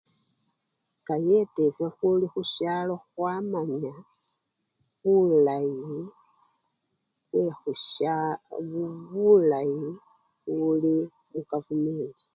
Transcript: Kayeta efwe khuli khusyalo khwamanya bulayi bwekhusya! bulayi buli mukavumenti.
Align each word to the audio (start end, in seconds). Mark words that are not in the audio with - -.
Kayeta 1.07 1.59
efwe 1.69 1.87
khuli 1.97 2.25
khusyalo 2.33 2.93
khwamanya 3.11 3.93
bulayi 5.01 5.95
bwekhusya! 7.29 8.15
bulayi 9.13 9.87
buli 10.55 10.95
mukavumenti. 11.31 12.23